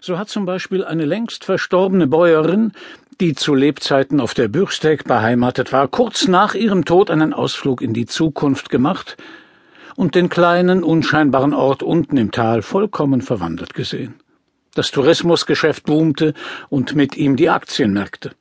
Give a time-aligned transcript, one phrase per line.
[0.00, 2.72] So hat zum Beispiel eine längst verstorbene Bäuerin,
[3.20, 7.94] die zu Lebzeiten auf der Bürsteck beheimatet war, kurz nach ihrem Tod einen Ausflug in
[7.94, 9.16] die Zukunft gemacht
[9.96, 14.14] und den kleinen, unscheinbaren Ort unten im Tal vollkommen verwandelt gesehen.
[14.74, 16.32] Das Tourismusgeschäft boomte
[16.70, 18.32] und mit ihm die Aktienmärkte.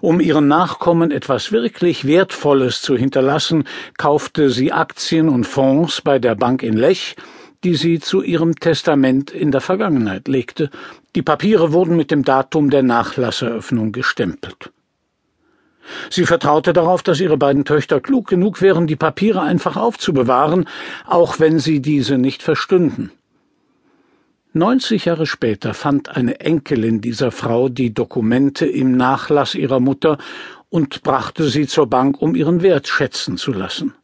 [0.00, 3.64] Um ihren Nachkommen etwas wirklich Wertvolles zu hinterlassen,
[3.98, 7.16] kaufte sie Aktien und Fonds bei der Bank in Lech,
[7.64, 10.70] die sie zu ihrem Testament in der Vergangenheit legte.
[11.14, 14.72] Die Papiere wurden mit dem Datum der Nachlasseröffnung gestempelt.
[16.10, 20.68] Sie vertraute darauf, dass ihre beiden Töchter klug genug wären, die Papiere einfach aufzubewahren,
[21.06, 23.10] auch wenn sie diese nicht verstünden.
[24.54, 30.18] Neunzig Jahre später fand eine Enkelin dieser Frau die Dokumente im Nachlass ihrer Mutter
[30.68, 33.94] und brachte sie zur Bank, um ihren Wert schätzen zu lassen.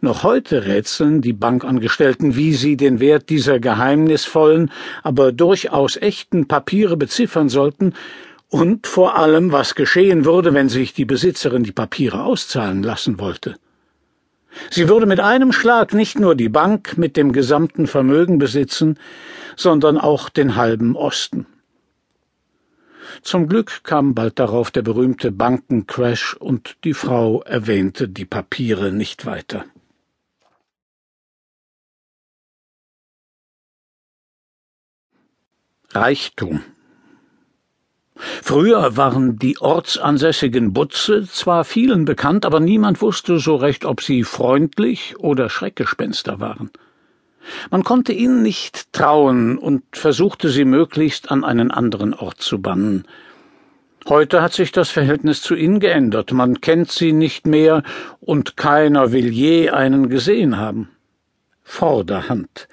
[0.00, 4.70] Noch heute rätseln die Bankangestellten, wie sie den Wert dieser geheimnisvollen,
[5.02, 7.94] aber durchaus echten Papiere beziffern sollten
[8.48, 13.56] und vor allem, was geschehen würde, wenn sich die Besitzerin die Papiere auszahlen lassen wollte.
[14.70, 18.98] Sie würde mit einem Schlag nicht nur die Bank mit dem gesamten Vermögen besitzen,
[19.56, 21.46] sondern auch den halben Osten.
[23.22, 29.26] Zum Glück kam bald darauf der berühmte Bankencrash und die Frau erwähnte die Papiere nicht
[29.26, 29.64] weiter.
[35.96, 36.60] Reichtum
[38.14, 44.22] Früher waren die ortsansässigen Butze zwar vielen bekannt, aber niemand wusste so recht, ob sie
[44.22, 46.70] freundlich oder Schreckgespenster waren.
[47.70, 53.04] Man konnte ihnen nicht trauen und versuchte sie möglichst an einen anderen Ort zu bannen.
[54.06, 57.82] Heute hat sich das Verhältnis zu ihnen geändert, man kennt sie nicht mehr
[58.20, 60.90] und keiner will je einen gesehen haben.
[61.62, 62.68] Vorderhand.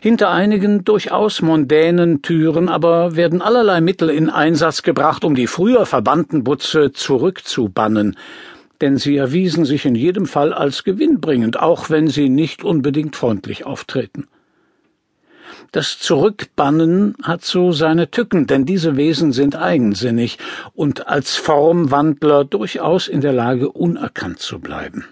[0.00, 5.86] Hinter einigen durchaus mondänen Türen aber werden allerlei Mittel in Einsatz gebracht, um die früher
[5.86, 8.16] verbannten Butze zurückzubannen,
[8.80, 13.66] denn sie erwiesen sich in jedem Fall als gewinnbringend, auch wenn sie nicht unbedingt freundlich
[13.66, 14.28] auftreten.
[15.72, 20.38] Das Zurückbannen hat so seine Tücken, denn diese Wesen sind eigensinnig
[20.74, 25.04] und als Formwandler durchaus in der Lage, unerkannt zu bleiben.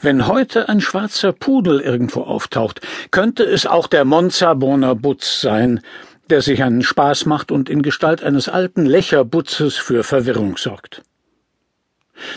[0.00, 2.80] Wenn heute ein schwarzer Pudel irgendwo auftaucht,
[3.10, 5.80] könnte es auch der Monza Butz sein,
[6.30, 11.02] der sich einen Spaß macht und in Gestalt eines alten Lächerbutzes für Verwirrung sorgt.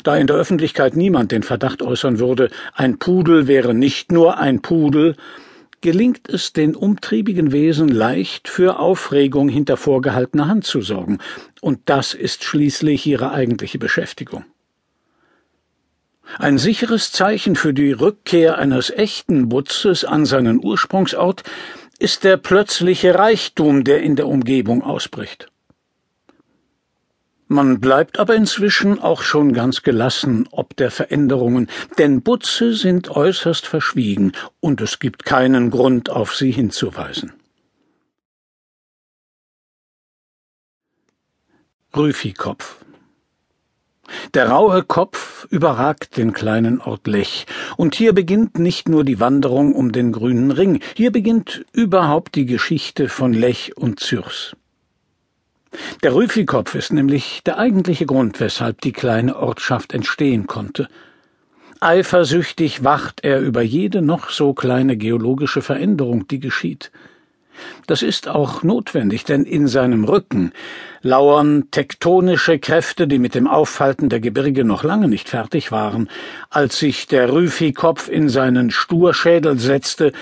[0.04, 4.62] Da in der Öffentlichkeit niemand den Verdacht äußern würde, ein Pudel wäre nicht nur ein
[4.62, 5.16] Pudel,
[5.82, 11.20] gelingt es den umtriebigen Wesen leicht, für Aufregung hinter vorgehaltener Hand zu sorgen,
[11.62, 14.46] und das ist schließlich ihre eigentliche Beschäftigung.
[16.40, 21.44] Ein sicheres Zeichen für die Rückkehr eines echten Butzes an seinen Ursprungsort
[22.00, 25.48] ist der plötzliche Reichtum, der in der Umgebung ausbricht.
[27.48, 31.70] Man bleibt aber inzwischen auch schon ganz gelassen ob der Veränderungen,
[32.00, 37.34] denn Butze sind äußerst verschwiegen und es gibt keinen Grund, auf sie hinzuweisen.
[41.96, 42.83] Rüfikopf
[44.34, 47.46] der raue Kopf überragt den kleinen Ort Lech,
[47.78, 52.46] und hier beginnt nicht nur die Wanderung um den grünen Ring, hier beginnt überhaupt die
[52.46, 54.56] Geschichte von Lech und Zürs.
[56.04, 60.88] Der Rüfikopf ist nämlich der eigentliche Grund, weshalb die kleine Ortschaft entstehen konnte.
[61.80, 66.92] Eifersüchtig wacht er über jede noch so kleine geologische Veränderung, die geschieht.
[67.88, 70.52] Das ist auch notwendig, denn in seinem Rücken
[71.02, 76.10] lauern tektonische Kräfte, die mit dem Auffalten der Gebirge noch lange nicht fertig waren,
[76.50, 80.14] als sich der Rüfikopf in seinen Sturschädel setzte,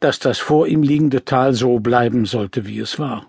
[0.00, 3.26] dass das vor ihm liegende Tal so bleiben sollte, wie es war.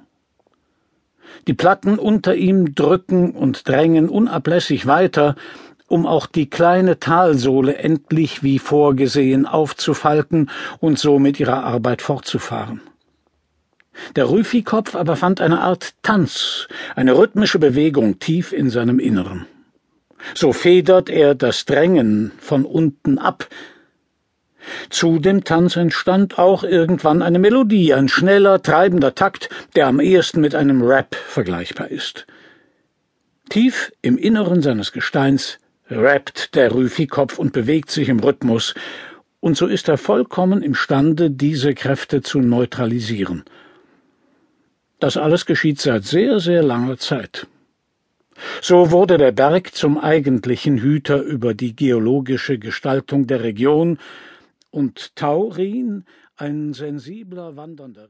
[1.47, 5.35] Die Platten unter ihm drücken und drängen unablässig weiter,
[5.87, 12.81] um auch die kleine Talsohle endlich wie vorgesehen aufzufalten und so mit ihrer Arbeit fortzufahren.
[14.15, 19.45] Der Rüfikopf aber fand eine Art Tanz, eine rhythmische Bewegung tief in seinem Inneren.
[20.35, 23.47] So federt er das Drängen von unten ab.
[24.89, 30.41] Zu dem Tanz entstand auch irgendwann eine Melodie, ein schneller, treibender Takt, der am ehesten
[30.41, 32.27] mit einem Rap vergleichbar ist.
[33.49, 35.57] Tief im Inneren seines Gesteins
[35.89, 38.75] rappt der Rüfikopf und bewegt sich im Rhythmus,
[39.39, 43.43] und so ist er vollkommen imstande, diese Kräfte zu neutralisieren–
[44.99, 47.47] das alles geschieht seit sehr, sehr langer Zeit.
[48.61, 53.99] So wurde der Berg zum eigentlichen Hüter über die geologische Gestaltung der Region
[54.71, 56.05] und Taurin,
[56.37, 58.07] ein sensibler wandernder